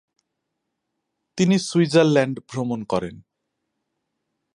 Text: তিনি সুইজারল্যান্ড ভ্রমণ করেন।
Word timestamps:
তিনি 1.37 1.55
সুইজারল্যান্ড 1.59 2.35
ভ্রমণ 2.49 2.79
করেন। 2.83 3.15